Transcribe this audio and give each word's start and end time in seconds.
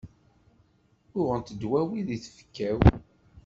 Uɣent 1.19 1.53
ddwawi 1.57 1.99
deg 2.07 2.21
tfekka-w. 2.23 2.79